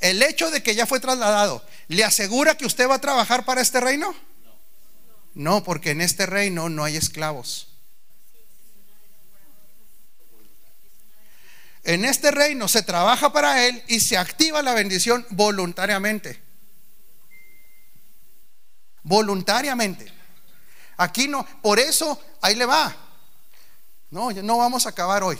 [0.01, 3.61] el hecho de que ya fue trasladado, ¿le asegura que usted va a trabajar para
[3.61, 4.15] este reino?
[5.35, 7.69] No, porque en este reino no hay esclavos.
[11.85, 16.41] En este reino se trabaja para Él y se activa la bendición voluntariamente.
[19.03, 20.20] Voluntariamente.
[21.01, 22.95] Aquí no, por eso ahí le va.
[24.11, 25.39] No, no vamos a acabar hoy.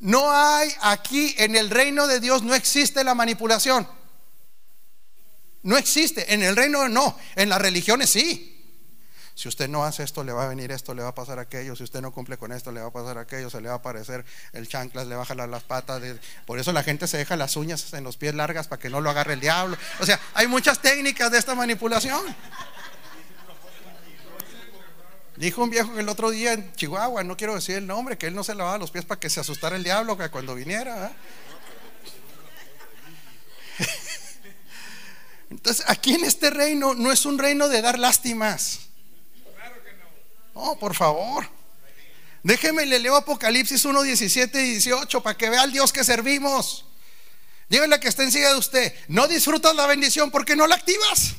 [0.00, 3.88] No hay aquí en el reino de Dios, no existe la manipulación.
[5.62, 6.34] No existe.
[6.34, 7.18] En el reino no.
[7.34, 8.54] En las religiones sí.
[9.34, 11.74] Si usted no hace esto, le va a venir esto, le va a pasar aquello.
[11.74, 13.48] Si usted no cumple con esto, le va a pasar aquello.
[13.48, 16.02] Se le va a aparecer el chanclas, le va a jalar las patas.
[16.44, 19.00] Por eso la gente se deja las uñas en los pies largas para que no
[19.00, 19.78] lo agarre el diablo.
[20.00, 22.22] O sea, hay muchas técnicas de esta manipulación.
[25.38, 28.26] Dijo un viejo que el otro día en Chihuahua, no quiero decir el nombre, que
[28.26, 31.12] él no se lavaba los pies para que se asustara el diablo cuando viniera.
[35.50, 38.80] Entonces, aquí en este reino no es un reino de dar lástimas.
[40.56, 41.48] No, por favor.
[42.42, 46.84] Déjeme le leo Apocalipsis 1, 17 y 18 para que vea al Dios que servimos.
[47.68, 48.92] Dígale que está encima de usted.
[49.06, 51.36] No disfrutas la bendición porque no la activas.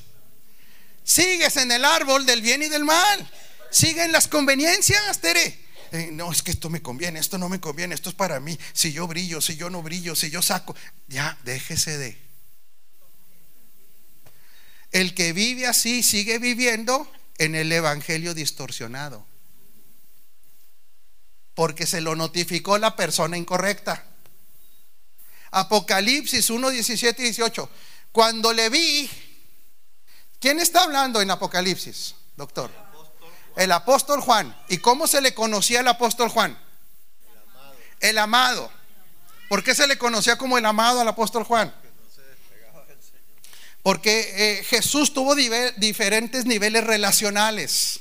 [1.04, 3.30] Sigues en el árbol del bien y del mal.
[3.70, 5.70] Sigue en las conveniencias, Tere.
[5.92, 8.58] Eh, no, es que esto me conviene, esto no me conviene, esto es para mí.
[8.74, 10.76] Si yo brillo, si yo no brillo, si yo saco,
[11.08, 12.18] ya, déjese de.
[14.92, 19.26] El que vive así sigue viviendo en el evangelio distorsionado.
[21.56, 24.06] Porque se lo notificó la persona incorrecta.
[25.52, 27.70] Apocalipsis 1, 17 y 18.
[28.12, 29.10] Cuando le vi,
[30.40, 32.89] ¿quién está hablando en Apocalipsis, doctor?
[33.60, 34.56] El apóstol Juan.
[34.70, 36.58] ¿Y cómo se le conocía al apóstol Juan?
[38.00, 38.72] El amado.
[39.50, 41.76] ¿Por qué se le conocía como el amado al apóstol Juan?
[43.84, 48.00] Porque eh, Jesús tuvo diferentes niveles relacionales.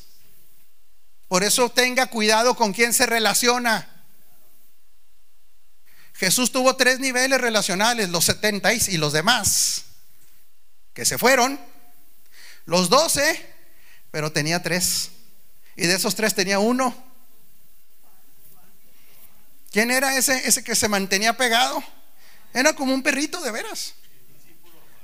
[1.26, 4.04] Por eso tenga cuidado con quién se relaciona.
[6.14, 9.86] Jesús tuvo tres niveles relacionales, los 70 y los demás,
[10.94, 11.58] que se fueron,
[12.64, 13.44] los doce,
[14.12, 15.10] pero tenía tres.
[15.78, 16.92] Y de esos tres tenía uno.
[19.70, 21.82] ¿Quién era ese, ese que se mantenía pegado?
[22.52, 23.94] Era como un perrito de veras.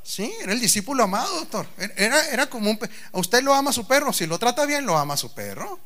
[0.02, 1.68] Sí, era el discípulo amado, doctor.
[1.96, 2.78] Era, era como un
[3.12, 4.12] A usted lo ama su perro.
[4.12, 5.78] Si lo trata bien, lo ama su perro.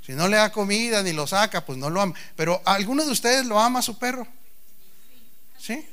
[0.00, 2.14] Si no le da comida ni lo saca, pues no lo ama.
[2.34, 4.26] Pero ¿alguno de ustedes lo ama su perro?
[5.58, 5.86] ¿Sí?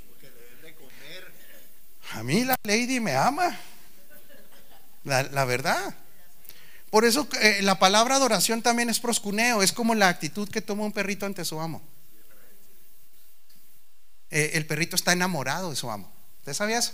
[2.13, 3.59] A mí la lady me ama.
[5.03, 5.95] La, verdad.
[6.91, 9.63] Por eso eh, la palabra adoración también es proscuneo.
[9.63, 11.81] Es como la actitud que toma un perrito ante su amo.
[14.29, 16.11] Eh, el perrito está enamorado de su amo.
[16.39, 16.91] ¿Usted sabía eso?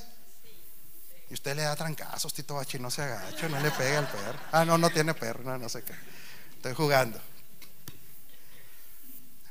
[1.30, 4.40] Y usted le da trancazos, Tito Bachi, no se agacha, no le pega al perro.
[4.52, 5.94] Ah, no, no tiene perro, no, no sé qué.
[6.56, 7.20] Estoy jugando.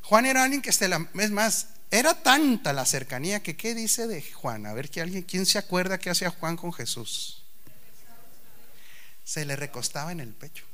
[0.02, 4.22] Juan era alguien que, este, es más, era tanta la cercanía que, ¿qué dice de
[4.22, 4.64] Juan?
[4.66, 7.45] A ver, que alguien, ¿quién se acuerda qué hacía Juan con Jesús?
[9.26, 10.64] Se le recostaba en el pecho.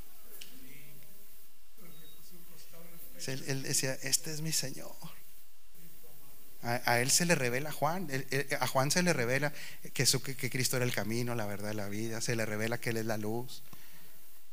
[3.25, 4.93] Él decía, este es mi Señor.
[6.61, 8.07] A, él se le revela Juan,
[8.59, 9.51] a Juan se le revela
[9.93, 12.97] que, que, Cristo era el camino, la verdad, la vida, se le revela que Él
[12.97, 13.63] es la luz.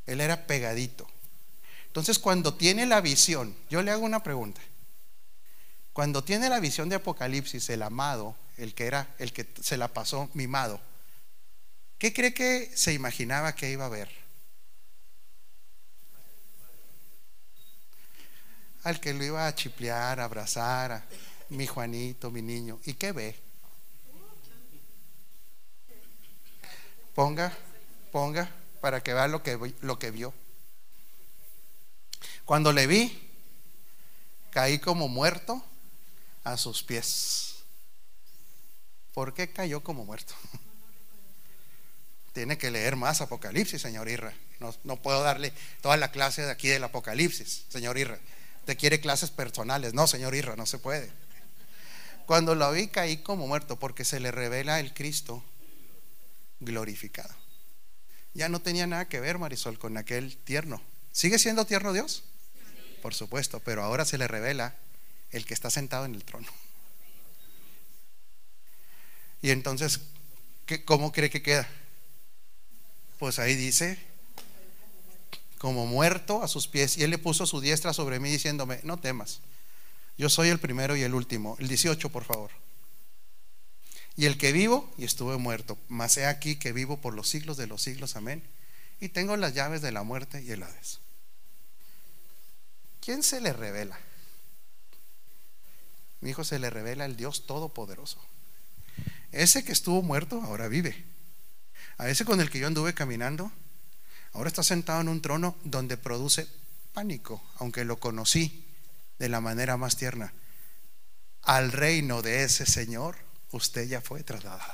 [0.07, 1.07] Él era pegadito.
[1.85, 4.61] Entonces cuando tiene la visión, yo le hago una pregunta.
[5.93, 9.89] Cuando tiene la visión de Apocalipsis, el amado, el que era, el que se la
[9.89, 10.81] pasó mimado,
[12.01, 14.09] ¿qué cree que se imaginaba que iba a ver?
[18.81, 21.05] Al que lo iba a chiplear, a abrazar, a,
[21.49, 22.79] mi Juanito, mi niño.
[22.85, 23.35] ¿Y qué ve?
[27.13, 27.55] Ponga,
[28.11, 28.49] ponga,
[28.81, 30.33] para que vea lo que, lo que vio.
[32.45, 33.31] Cuando le vi,
[34.49, 35.63] caí como muerto
[36.43, 37.57] a sus pies.
[39.13, 40.33] ¿Por qué cayó como muerto?
[42.33, 44.33] Tiene que leer más Apocalipsis, señor Irra.
[44.59, 48.19] No, no, puedo darle toda la clase de aquí del Apocalipsis, señor Irra.
[48.65, 49.93] Te quiere clases personales.
[49.93, 51.11] No, señor Irra, no se puede.
[52.25, 55.43] Cuando lo vi caí como muerto porque se le revela el Cristo
[56.59, 57.33] glorificado.
[58.33, 60.81] Ya no tenía nada que ver Marisol con aquel tierno.
[61.11, 62.23] ¿Sigue siendo tierno Dios?
[63.01, 64.75] Por supuesto, pero ahora se le revela
[65.31, 66.47] el que está sentado en el trono.
[69.41, 69.99] Y entonces,
[70.85, 71.67] ¿cómo cree que queda?
[73.21, 73.99] Pues ahí dice,
[75.59, 78.97] como muerto a sus pies, y él le puso su diestra sobre mí diciéndome, no
[78.97, 79.41] temas,
[80.17, 81.55] yo soy el primero y el último.
[81.59, 82.49] El 18, por favor.
[84.17, 87.57] Y el que vivo y estuve muerto, mas he aquí que vivo por los siglos
[87.57, 88.15] de los siglos.
[88.15, 88.41] Amén.
[88.99, 90.97] Y tengo las llaves de la muerte y el Hades.
[93.01, 93.99] ¿Quién se le revela?
[96.21, 98.17] Mi hijo se le revela el Dios Todopoderoso.
[99.31, 101.10] Ese que estuvo muerto ahora vive.
[102.01, 103.51] A ese con el que yo anduve caminando,
[104.33, 106.47] ahora está sentado en un trono donde produce
[106.95, 108.65] pánico, aunque lo conocí
[109.19, 110.33] de la manera más tierna.
[111.43, 113.17] Al reino de ese Señor,
[113.51, 114.73] usted ya fue trasladado.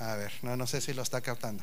[0.00, 1.62] A ver, no, no sé si lo está captando.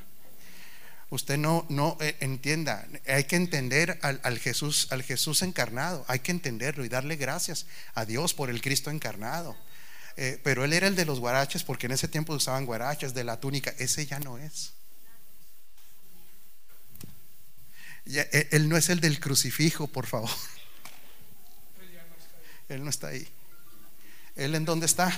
[1.09, 6.31] Usted no, no eh, entienda, hay que entender al, Jesús, al Jesús encarnado, hay que
[6.31, 9.57] entenderlo y darle gracias a Dios por el Cristo encarnado.
[10.15, 13.23] Eh, pero él era el de los guaraches porque en ese tiempo usaban guaraches de
[13.23, 14.73] la túnica, ese ya no es.
[18.05, 20.29] E, él no es el del crucifijo, por favor.
[22.69, 23.27] Él no está ahí.
[24.35, 25.11] ¿Él en dónde está?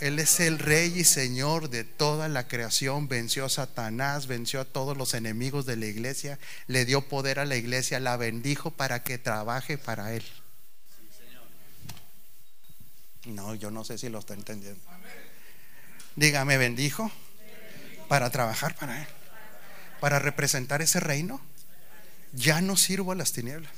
[0.00, 3.08] Él es el rey y señor de toda la creación.
[3.08, 7.44] Venció a Satanás, venció a todos los enemigos de la iglesia, le dio poder a
[7.44, 10.24] la iglesia, la bendijo para que trabaje para Él.
[13.26, 14.80] No, yo no sé si lo está entendiendo.
[16.16, 17.10] Dígame, bendijo
[18.08, 19.08] para trabajar para Él,
[20.00, 21.40] para representar ese reino.
[22.32, 23.72] Ya no sirvo a las tinieblas,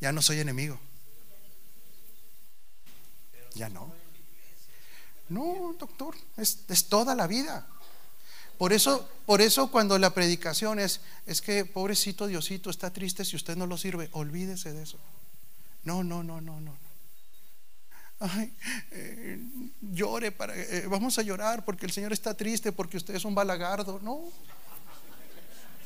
[0.00, 0.78] ya no soy enemigo.
[3.54, 3.92] Ya no.
[5.28, 7.66] No, doctor, es, toda la vida.
[8.58, 13.36] Por eso, por eso cuando la predicación es, es que pobrecito Diosito está triste si
[13.36, 14.98] usted no lo sirve, olvídese de eso.
[15.84, 16.85] No, no, no, no, no.
[18.18, 18.50] Ay,
[18.92, 19.38] eh,
[19.80, 23.34] llore para, eh, vamos a llorar porque el Señor está triste porque usted es un
[23.34, 24.00] balagardo.
[24.02, 24.24] No,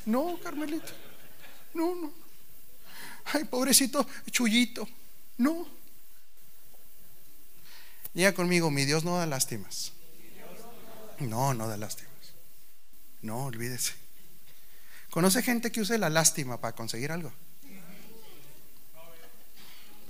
[0.07, 0.93] no, Carmelita,
[1.75, 2.13] no, no.
[3.33, 4.89] Ay, pobrecito Chullito,
[5.39, 5.67] no.
[8.15, 9.93] Diga conmigo, mi Dios no da lástimas.
[11.19, 12.11] No, no da lástimas.
[13.23, 13.93] No, olvídese.
[15.11, 17.33] ¿Conoce gente que use la lástima para conseguir algo?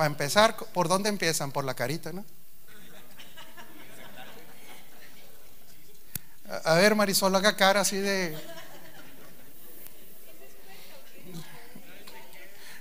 [0.01, 1.53] Para empezar, ¿por dónde empiezan?
[1.53, 2.25] Por la carita, ¿no?
[6.65, 8.35] A ver, Marisol, haga cara así de...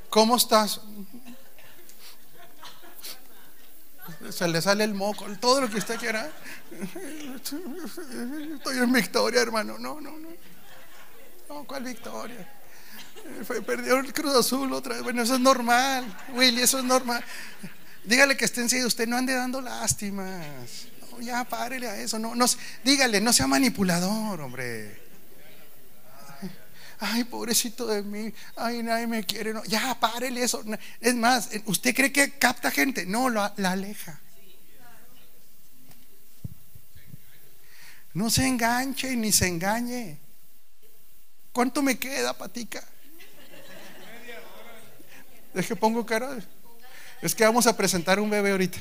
[0.09, 0.79] ¿Cómo estás?
[4.29, 6.31] se le sale el moco, todo lo que usted quiera.
[7.43, 9.77] Estoy en victoria, hermano.
[9.77, 10.29] No, no, no.
[11.49, 12.58] No, ¿cuál victoria?
[13.65, 15.03] Perdió el Cruz Azul otra vez.
[15.03, 17.23] Bueno, eso es normal, Willy, eso es normal.
[18.03, 20.45] Dígale que esté enseguida, usted no ande dando lástimas.
[21.11, 22.19] No, ya párele a eso.
[22.19, 22.45] No, no,
[22.83, 25.09] dígale, no sea manipulador, hombre
[26.99, 29.53] ay, pobrecito de mí, ay, nadie me quiere.
[29.53, 29.63] No.
[29.65, 30.63] Ya, párele eso.
[30.99, 33.05] Es más, ¿usted cree que capta gente?
[33.05, 34.19] No, la, aleja.
[38.13, 40.17] No se enganche ni se engañe.
[41.53, 42.83] ¿Cuánto me queda, patica?
[45.53, 46.37] Deje pongo cara.
[47.21, 48.79] Es que vamos a presentar un bebé ahorita.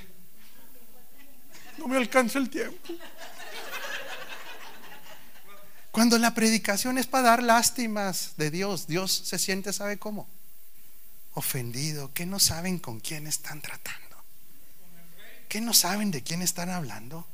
[1.79, 2.95] No me alcanza el tiempo.
[5.99, 10.29] Cuando la predicación es para dar lástimas de Dios, Dios se siente, ¿sabe cómo?
[11.35, 14.17] Ofendido, que no saben con quién están tratando,
[15.49, 17.27] que no saben de quién están hablando.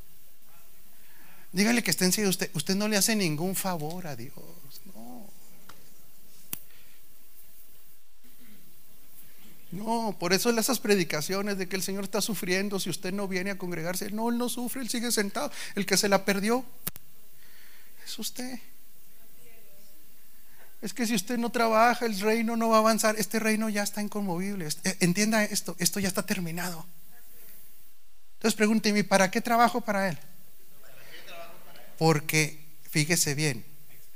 [1.51, 4.35] Dígale que estén serio usted, usted no le hace ningún favor a Dios,
[4.95, 5.14] no.
[9.71, 13.51] No, por eso esas predicaciones de que el Señor está sufriendo si usted no viene
[13.51, 14.11] a congregarse.
[14.11, 15.51] No, Él no sufre, Él sigue sentado.
[15.75, 16.63] El que se la perdió
[18.05, 18.59] es usted.
[20.81, 23.15] Es que si usted no trabaja, el reino no va a avanzar.
[23.17, 24.67] Este reino ya está inconmovible.
[24.83, 26.85] Eh, entienda esto, esto ya está terminado.
[28.35, 30.19] Entonces pregúnteme, ¿para qué trabajo para él?
[31.97, 33.65] Porque, fíjese bien,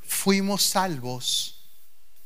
[0.05, 1.58] fuimos salvos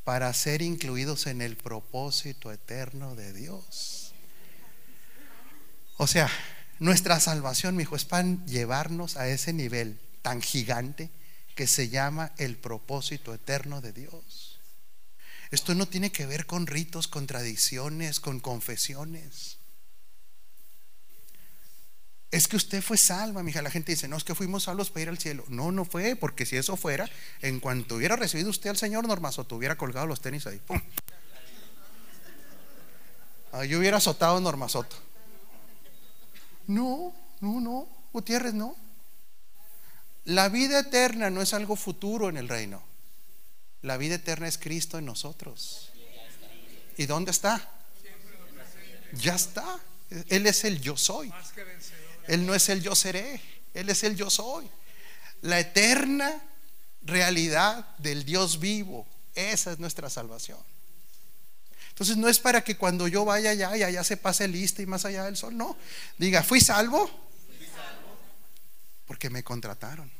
[0.03, 4.13] para ser incluidos en el propósito eterno de Dios.
[5.97, 6.29] O sea,
[6.79, 11.09] nuestra salvación, mi hijo, es para llevarnos a ese nivel tan gigante
[11.55, 14.59] que se llama el propósito eterno de Dios.
[15.51, 19.59] Esto no tiene que ver con ritos, con tradiciones, con confesiones.
[22.33, 23.61] Es que usted fue salva, mija.
[23.61, 25.45] La gente dice, no, es que fuimos salvos para ir al cielo.
[25.49, 27.07] No, no fue, porque si eso fuera,
[27.43, 30.57] en cuanto hubiera recibido usted al Señor Normazoto, hubiera colgado los tenis ahí.
[30.57, 30.81] ¡Pum!
[33.69, 34.95] yo hubiera azotado a Normazoto.
[36.65, 37.87] No, no, no.
[38.11, 38.75] Gutiérrez, no.
[40.25, 42.81] La vida eterna no es algo futuro en el reino.
[43.83, 45.91] La vida eterna es Cristo en nosotros.
[46.97, 47.69] ¿Y dónde está?
[49.11, 49.79] Ya está.
[50.29, 51.31] Él es el yo soy.
[52.27, 53.41] Él no es el yo seré.
[53.73, 54.69] Él es el yo soy.
[55.41, 56.41] La eterna
[57.01, 59.07] realidad del Dios vivo.
[59.35, 60.59] Esa es nuestra salvación.
[61.89, 64.85] Entonces no es para que cuando yo vaya allá y allá se pase lista y
[64.85, 65.55] más allá del sol.
[65.55, 65.77] No.
[66.17, 67.09] Diga, fui salvo
[69.05, 70.11] porque me contrataron.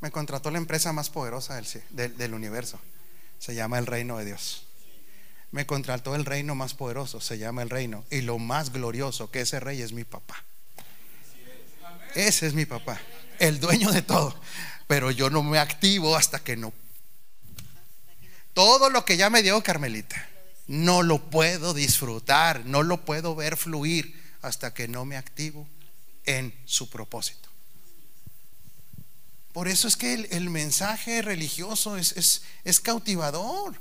[0.00, 2.78] Me contrató la empresa más poderosa del, del, universo.
[3.38, 4.65] Se llama el reino de Dios.
[5.56, 7.18] Me contrató el reino más poderoso.
[7.18, 8.04] Se llama el reino.
[8.10, 10.44] Y lo más glorioso que ese rey es mi papá.
[12.14, 13.00] Ese es mi papá.
[13.38, 14.38] El dueño de todo.
[14.86, 16.74] Pero yo no me activo hasta que no.
[18.52, 20.28] Todo lo que ya me dio Carmelita.
[20.66, 22.66] No lo puedo disfrutar.
[22.66, 25.66] No lo puedo ver fluir hasta que no me activo
[26.26, 27.48] en su propósito.
[29.54, 32.42] Por eso es que el, mensaje religioso es,
[32.82, 33.80] cautivador,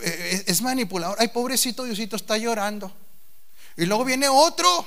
[0.00, 1.16] es, manipulador.
[1.18, 2.94] Ay, pobrecito Diosito está llorando.
[3.76, 4.86] Y luego viene otro.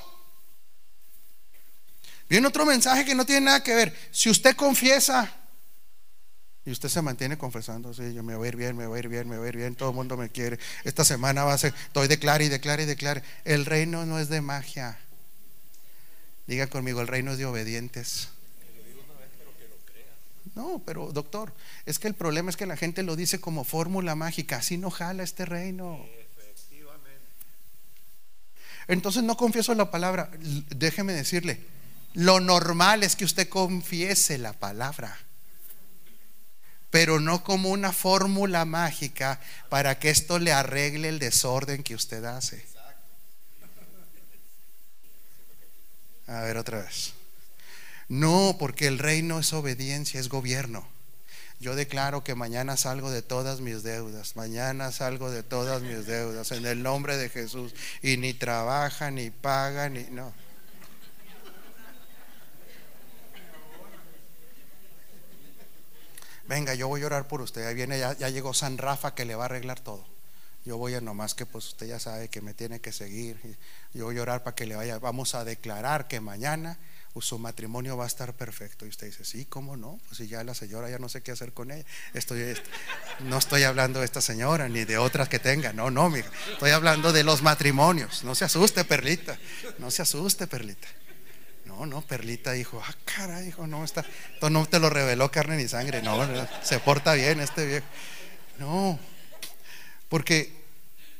[2.28, 3.96] Viene otro mensaje que no tiene nada que ver.
[4.10, 5.32] Si usted confiesa
[6.64, 8.98] y usted se mantiene confesando, sí, yo me voy a ir bien, me voy a
[9.00, 10.58] ir bien, me voy a ir bien, todo el mundo me quiere.
[10.84, 13.22] Esta semana va a ser, estoy declare y declare y declare.
[13.44, 14.98] El reino no es de magia.
[16.46, 18.28] Diga conmigo, el reino es de obedientes.
[20.54, 21.52] No, pero doctor,
[21.84, 24.90] es que el problema es que la gente lo dice como fórmula mágica, así no
[24.90, 26.04] jala este reino.
[28.88, 31.60] Entonces no confieso la palabra, déjeme decirle,
[32.14, 35.18] lo normal es que usted confiese la palabra
[36.96, 39.38] pero no como una fórmula mágica
[39.68, 42.64] para que esto le arregle el desorden que usted hace.
[46.26, 47.15] A ver otra vez.
[48.08, 50.86] No, porque el reino es obediencia, es gobierno.
[51.58, 56.52] Yo declaro que mañana salgo de todas mis deudas, mañana salgo de todas mis deudas
[56.52, 57.74] en el nombre de Jesús.
[58.02, 60.32] Y ni trabaja, ni paga, ni no.
[66.48, 67.66] venga, yo voy a orar por usted.
[67.66, 70.04] Ahí viene, ya, llegó San Rafa que le va a arreglar todo.
[70.64, 73.38] Yo voy a nomás que pues usted ya sabe que me tiene que seguir.
[73.94, 74.98] Yo voy a orar para que le vaya.
[74.98, 76.78] Vamos a declarar que mañana
[77.24, 78.84] su matrimonio va a estar perfecto.
[78.84, 79.98] Y usted dice, sí, ¿cómo no?
[80.06, 81.84] Pues si ya la señora ya no sé qué hacer con ella.
[82.12, 82.54] Estoy,
[83.20, 85.72] no estoy hablando de esta señora ni de otras que tenga.
[85.72, 86.30] No, no, mija.
[86.52, 88.24] Estoy hablando de los matrimonios.
[88.24, 89.38] No se asuste, Perlita.
[89.78, 90.88] No se asuste, Perlita.
[91.66, 94.04] No, no, Perlita dijo, ah, cara, dijo, no, está,
[94.34, 96.24] esto no te lo reveló carne ni sangre, no,
[96.62, 97.86] se porta bien este viejo.
[98.58, 98.98] No,
[100.08, 100.52] porque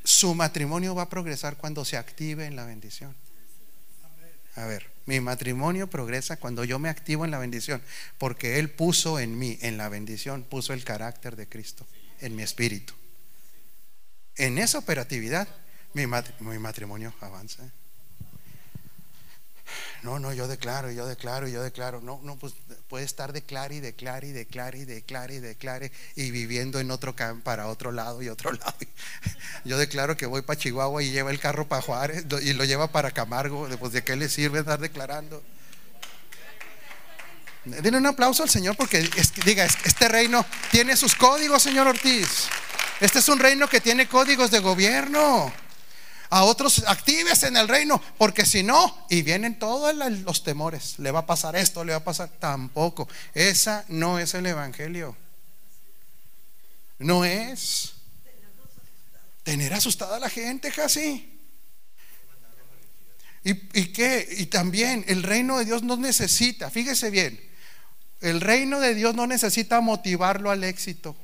[0.04, 3.14] su matrimonio va a progresar cuando se active en la bendición.
[4.54, 7.80] A ver, mi matrimonio progresa cuando yo me activo en la bendición,
[8.18, 11.86] porque Él puso en mí, en la bendición, puso el carácter de Cristo
[12.20, 12.92] en mi espíritu.
[14.36, 15.48] En esa operatividad,
[15.94, 17.62] mi, matrimonio avanza.
[20.06, 22.00] No, no, yo declaro, yo declaro, yo declaro.
[22.00, 22.54] No, no, pues
[22.86, 27.16] puede estar declare y declare y declare y declare y declare y viviendo en otro
[27.16, 28.76] campo para otro lado y otro lado.
[29.64, 32.86] Yo declaro que voy para Chihuahua y lleva el carro para Juárez y lo lleva
[32.86, 33.68] para Camargo.
[33.80, 35.42] Pues de qué le sirve estar declarando.
[37.64, 39.10] Denle un aplauso al Señor porque
[39.44, 42.46] diga, este reino tiene sus códigos, señor Ortiz.
[43.00, 45.52] Este es un reino que tiene códigos de gobierno
[46.30, 51.10] a otros actives en el reino, porque si no, y vienen todos los temores, le
[51.10, 53.08] va a pasar esto, le va a pasar tampoco.
[53.34, 55.16] Esa no es el Evangelio.
[56.98, 57.92] No es
[59.42, 61.32] tener asustada a la gente casi.
[63.44, 63.50] ¿Y,
[63.80, 64.26] y qué?
[64.38, 67.40] Y también el reino de Dios no necesita, fíjese bien,
[68.20, 71.16] el reino de Dios no necesita motivarlo al éxito.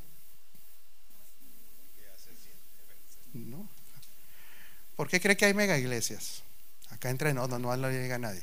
[4.96, 6.42] ¿Por qué cree que hay mega iglesias?
[6.88, 8.42] Acá entre no, no, no le llega nadie.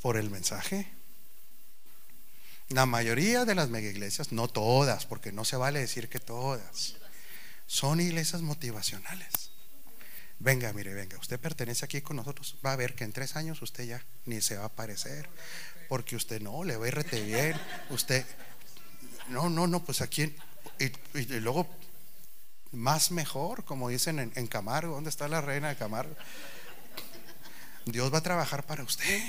[0.00, 0.90] Por el mensaje.
[2.70, 6.96] La mayoría de las mega iglesias, no todas, porque no se vale decir que todas,
[7.66, 9.50] son iglesias motivacionales.
[10.38, 12.56] Venga, mire, venga, usted pertenece aquí con nosotros.
[12.64, 15.28] Va a ver que en tres años usted ya ni se va a aparecer,
[15.90, 17.60] porque usted no, le va a ir bien.
[17.90, 18.24] Usted,
[19.28, 20.34] no, no, no, pues aquí,
[20.78, 21.68] y luego
[22.74, 24.94] más mejor, como dicen en, Camargo.
[24.94, 26.14] ¿Dónde está la reina de Camargo?
[27.86, 29.22] Dios va a trabajar para usted.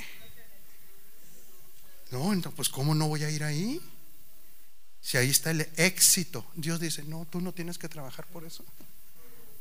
[2.12, 3.82] No, entonces, pues ¿cómo no voy a ir ahí?
[5.02, 6.46] Si ahí está el éxito.
[6.56, 8.64] Dios dice, no, tú no tienes que trabajar por eso.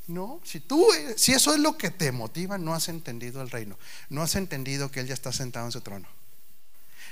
[0.07, 3.79] No, si tú, si eso es lo que te motiva, no has entendido el reino.
[4.11, 6.07] No has entendido que Él ya está sentado en su trono.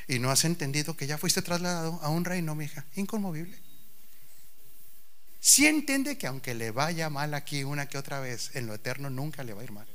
[0.08, 3.71] Y no has entendido que ya fuiste trasladado a un reino, mija, inconmovible
[5.44, 9.10] si entiende que aunque le vaya mal aquí una que otra vez, en lo eterno
[9.10, 9.88] nunca le va a ir mal.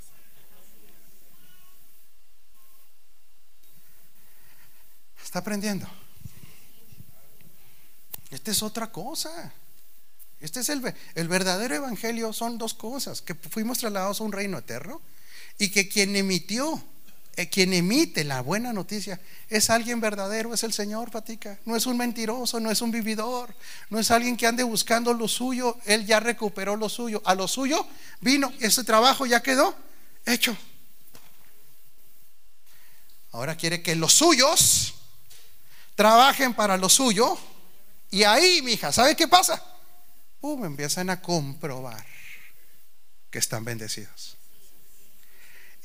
[5.24, 5.88] ¿Está aprendiendo?
[8.30, 9.54] Esta es otra cosa.
[10.42, 12.34] Este es el, el verdadero evangelio.
[12.34, 15.02] Son dos cosas: que fuimos trasladados a un reino eterno
[15.58, 16.84] y que quien emitió
[17.46, 21.60] quien emite la buena noticia es alguien verdadero, es el Señor, Fatica.
[21.66, 23.54] No es un mentiroso, no es un vividor,
[23.92, 25.78] no es alguien que ande buscando lo suyo.
[25.86, 27.22] Él ya recuperó lo suyo.
[27.26, 27.86] A lo suyo
[28.22, 29.76] vino, ese trabajo ya quedó
[30.26, 30.58] hecho.
[33.34, 34.96] Ahora quiere que los suyos
[35.94, 37.38] trabajen para lo suyo.
[38.10, 39.64] Y ahí, mija, ¿sabe qué pasa?
[40.42, 42.04] Uh, empiezan a comprobar
[43.30, 44.38] que están bendecidos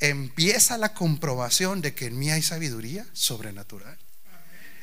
[0.03, 3.96] empieza la comprobación de que en mí hay sabiduría sobrenatural.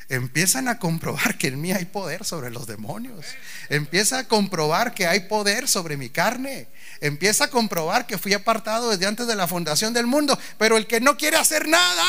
[0.08, 3.26] empiezan a comprobar que en mí hay poder sobre los demonios.
[3.68, 6.68] Empieza a comprobar que hay poder sobre mi carne.
[7.02, 10.40] Empieza a comprobar que fui apartado desde antes de la fundación del mundo.
[10.58, 12.06] Pero el que no quiere hacer nada,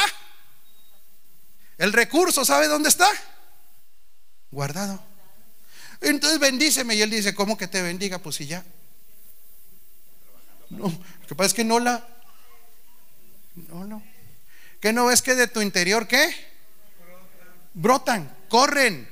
[1.76, 3.10] el recurso, ¿sabe dónde está?
[4.52, 5.02] Guardado.
[6.00, 6.94] Entonces bendíceme.
[6.94, 8.18] Y él dice, ¿cómo que te bendiga?
[8.18, 8.64] Pues si ya.
[10.70, 12.06] No, lo que pasa es que no la.
[13.68, 14.02] No, no.
[14.80, 16.34] ¿Qué no ves que de tu interior qué?
[17.74, 19.08] Brotan, corren.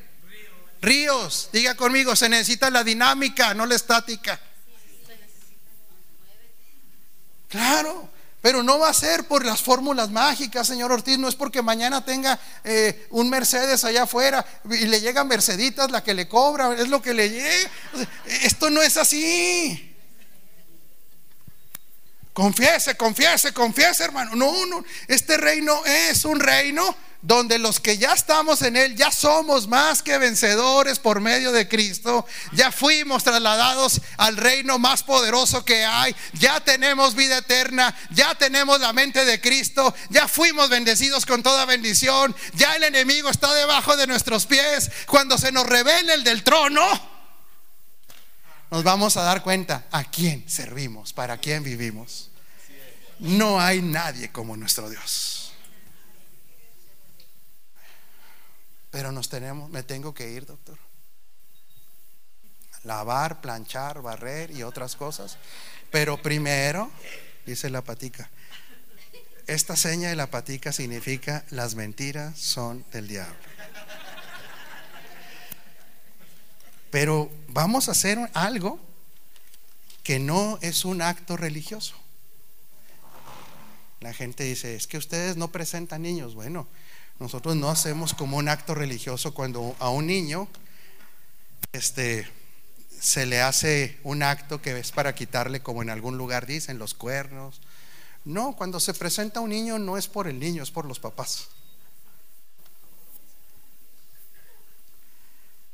[0.80, 1.51] Ríos.
[1.53, 4.40] Diga conmigo, se necesita la dinámica, no la estática.
[7.49, 8.11] Claro.
[8.40, 11.18] Pero no va a ser por las fórmulas mágicas, señor Ortiz.
[11.18, 16.05] No es porque mañana tenga eh, un Mercedes allá afuera y le llega Merceditas la
[16.05, 17.70] que le cobra, es lo que le llega.
[18.42, 19.88] Esto no es así.
[22.39, 24.36] Confiese, confiese, confiese, hermano.
[24.36, 24.84] No, no.
[25.09, 30.05] Este reino es un reino donde los que ya estamos en Él, ya somos más
[30.05, 36.14] que vencedores por medio de Cristo, ya fuimos trasladados al reino más poderoso que hay,
[36.34, 41.64] ya tenemos vida eterna, ya tenemos la mente de Cristo, ya fuimos bendecidos con toda
[41.64, 46.45] bendición, ya el enemigo está debajo de nuestros pies, cuando se nos revele el del
[46.45, 47.18] trono,
[48.71, 52.31] nos vamos a dar cuenta a quién servimos, para quién vivimos.
[53.19, 55.53] No hay nadie como nuestro Dios.
[58.91, 60.79] Pero nos tenemos, me tengo que ir, doctor.
[62.85, 65.37] Lavar, planchar, barrer y otras cosas.
[65.91, 66.91] Pero primero,
[67.45, 68.31] dice la patica,
[69.47, 73.35] esta seña de la patica significa las mentiras son del diablo.
[76.91, 78.80] Pero vamos a hacer algo
[80.03, 81.95] que no es un acto religioso.
[84.01, 86.34] La gente dice, es que ustedes no presentan niños.
[86.34, 86.66] Bueno,
[87.18, 90.49] nosotros no hacemos como un acto religioso cuando a un niño
[91.72, 92.28] este,
[93.01, 96.95] se le hace un acto que es para quitarle, como en algún lugar dicen, los
[96.95, 97.61] cuernos.
[98.24, 101.49] No, cuando se presenta un niño no es por el niño, es por los papás.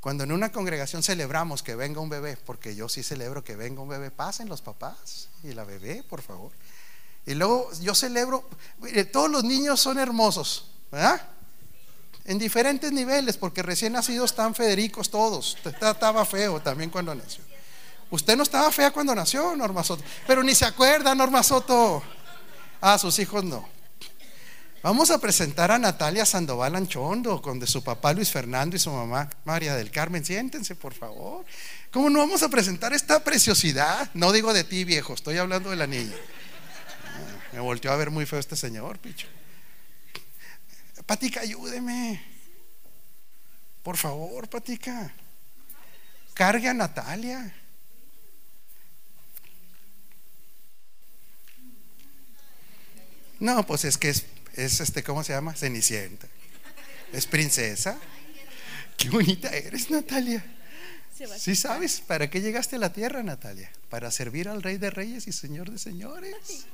[0.04, 3.80] Cuando en una congregación celebramos que venga un bebé, porque yo sí celebro que venga
[3.80, 6.52] un bebé, pasen los papás y la bebé, por favor.
[7.24, 8.46] Y luego yo celebro,
[9.14, 11.26] todos los niños son hermosos, ¿verdad?
[12.26, 15.54] en diferentes niveles, porque recién nacidos están Federicos todos.
[15.54, 17.42] Usted estaba feo también cuando nació.
[18.10, 22.02] Usted no estaba fea cuando nació, Norma Soto, pero ni se acuerda, Norma Soto.
[22.78, 23.66] Ah, sus hijos no.
[24.84, 28.90] Vamos a presentar a Natalia Sandoval Anchondo, con de su papá Luis Fernando y su
[28.90, 30.22] mamá María del Carmen.
[30.22, 31.46] Siéntense, por favor.
[31.90, 34.10] ¿Cómo no vamos a presentar esta preciosidad?
[34.12, 36.14] No digo de ti, viejo, estoy hablando de la niña.
[36.14, 39.26] Ah, me volteó a ver muy feo este señor, picho.
[41.06, 42.22] Patica, ayúdeme.
[43.82, 45.14] Por favor, Patica.
[46.34, 47.56] Cargue a Natalia.
[53.40, 54.26] No, pues es que es,
[54.56, 55.54] es este, ¿cómo se llama?
[55.54, 56.26] Cenicienta.
[57.12, 57.98] Es princesa.
[58.96, 60.44] Qué bonita eres, Natalia.
[61.38, 63.70] Sí sabes, ¿para qué llegaste a la tierra, Natalia?
[63.88, 66.66] Para servir al Rey de Reyes y Señor de Señores.